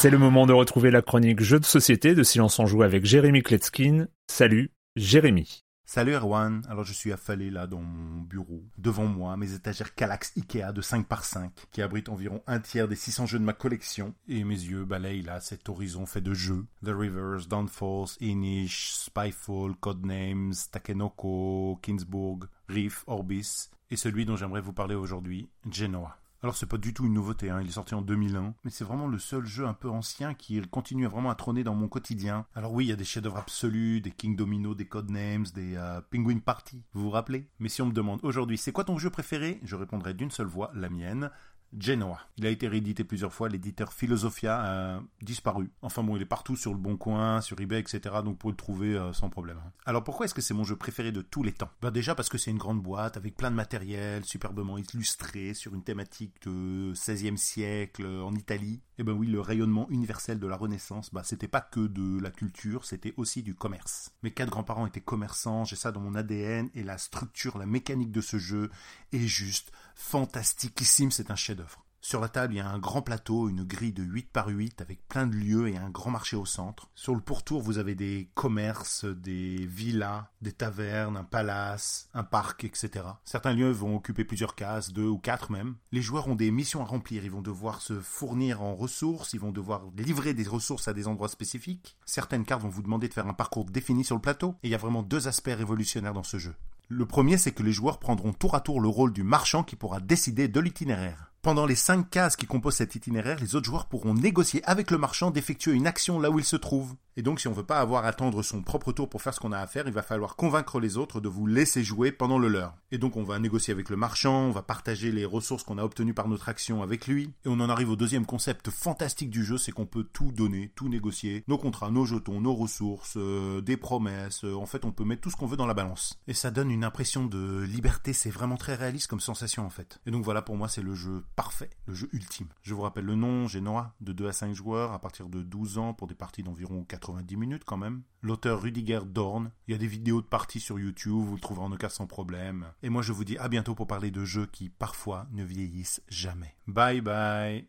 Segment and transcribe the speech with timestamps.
[0.00, 3.04] C'est le moment de retrouver la chronique Jeux de société de Silence en Joue avec
[3.04, 4.06] Jérémy Kletskin.
[4.28, 5.62] Salut, Jérémy.
[5.84, 8.62] Salut Erwan, alors je suis affalé là dans mon bureau.
[8.78, 12.88] Devant moi, mes étagères Calax Ikea de 5 par 5 qui abritent environ un tiers
[12.88, 14.14] des 600 jeux de ma collection.
[14.26, 16.64] Et mes yeux balayent là cet horizon fait de jeux.
[16.82, 24.72] The Rivers, Downfalls, Inish, Spyfall, Codenames, Takenoko, Kingsburg, Reef, Orbis et celui dont j'aimerais vous
[24.72, 26.16] parler aujourd'hui, Genoa.
[26.42, 27.60] Alors c'est pas du tout une nouveauté, hein.
[27.60, 30.58] il est sorti en 2001, mais c'est vraiment le seul jeu un peu ancien qui
[30.62, 32.46] continue vraiment à trôner dans mon quotidien.
[32.54, 36.00] Alors oui, il y a des chefs-d'œuvre absolus, des King Domino, des Codenames, des euh,
[36.10, 37.46] Penguin Party, vous vous rappelez?
[37.58, 40.46] Mais si on me demande aujourd'hui c'est quoi ton jeu préféré, je répondrai d'une seule
[40.46, 41.30] voix, la mienne,
[41.78, 42.18] Genoa.
[42.36, 45.70] Il a été réédité plusieurs fois, l'éditeur Philosophia a disparu.
[45.82, 48.00] Enfin bon, il est partout sur le Bon Coin, sur eBay, etc.
[48.24, 49.60] Donc pour le trouver euh, sans problème.
[49.86, 51.70] Alors pourquoi est-ce que c'est mon jeu préféré de tous les temps?
[51.80, 55.74] Bah déjà parce que c'est une grande boîte avec plein de matériel, superbement illustré, sur
[55.74, 58.80] une thématique de 16e siècle euh, en Italie.
[59.00, 62.30] Eh ben oui, le rayonnement universel de la Renaissance, bah c'était pas que de la
[62.30, 64.12] culture, c'était aussi du commerce.
[64.22, 68.12] Mes quatre grands-parents étaient commerçants, j'ai ça dans mon ADN, et la structure, la mécanique
[68.12, 68.70] de ce jeu
[69.14, 71.82] est juste fantastiquissime, c'est un chef-d'œuvre.
[72.02, 74.80] Sur la table, il y a un grand plateau, une grille de 8 par 8
[74.80, 76.88] avec plein de lieux et un grand marché au centre.
[76.94, 82.64] Sur le pourtour, vous avez des commerces, des villas, des tavernes, un palace, un parc,
[82.64, 83.04] etc.
[83.24, 85.76] Certains lieux vont occuper plusieurs cases, deux ou quatre même.
[85.92, 89.40] Les joueurs ont des missions à remplir, ils vont devoir se fournir en ressources, ils
[89.40, 91.98] vont devoir livrer des ressources à des endroits spécifiques.
[92.06, 94.56] Certaines cartes vont vous demander de faire un parcours défini sur le plateau.
[94.62, 96.54] Et il y a vraiment deux aspects révolutionnaires dans ce jeu.
[96.88, 99.76] Le premier, c'est que les joueurs prendront tour à tour le rôle du marchand qui
[99.76, 101.29] pourra décider de l'itinéraire.
[101.42, 104.98] Pendant les cinq cases qui composent cet itinéraire, les autres joueurs pourront négocier avec le
[104.98, 106.96] marchand d'effectuer une action là où il se trouve.
[107.20, 109.40] Et donc si on veut pas avoir à attendre son propre tour pour faire ce
[109.40, 112.38] qu'on a à faire, il va falloir convaincre les autres de vous laisser jouer pendant
[112.38, 112.72] le leur.
[112.92, 115.84] Et donc on va négocier avec le marchand, on va partager les ressources qu'on a
[115.84, 117.30] obtenues par notre action avec lui.
[117.44, 120.72] Et on en arrive au deuxième concept fantastique du jeu, c'est qu'on peut tout donner,
[120.74, 124.90] tout négocier, nos contrats, nos jetons, nos ressources, euh, des promesses, euh, en fait on
[124.90, 126.18] peut mettre tout ce qu'on veut dans la balance.
[126.26, 130.00] Et ça donne une impression de liberté, c'est vraiment très réaliste comme sensation en fait.
[130.06, 132.48] Et donc voilà pour moi c'est le jeu parfait, le jeu ultime.
[132.62, 135.76] Je vous rappelle le nom, Genoa, de 2 à 5 joueurs, à partir de 12
[135.76, 136.82] ans pour des parties d'environ
[137.12, 138.02] 90 minutes quand même.
[138.22, 141.64] L'auteur Rudiger Dorn, il y a des vidéos de parties sur YouTube, vous le trouverez
[141.64, 142.66] en cas sans problème.
[142.82, 146.02] Et moi je vous dis à bientôt pour parler de jeux qui parfois ne vieillissent
[146.08, 146.54] jamais.
[146.66, 147.66] Bye bye